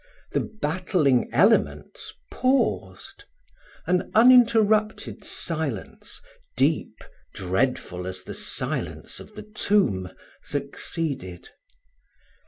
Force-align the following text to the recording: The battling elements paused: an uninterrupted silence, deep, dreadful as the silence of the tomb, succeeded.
The 0.31 0.39
battling 0.59 1.29
elements 1.31 2.11
paused: 2.31 3.25
an 3.85 4.09
uninterrupted 4.15 5.23
silence, 5.23 6.23
deep, 6.57 7.03
dreadful 7.35 8.07
as 8.07 8.23
the 8.23 8.33
silence 8.33 9.19
of 9.19 9.35
the 9.35 9.43
tomb, 9.43 10.09
succeeded. 10.41 11.49